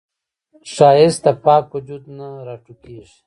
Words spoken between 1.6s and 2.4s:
وجود نه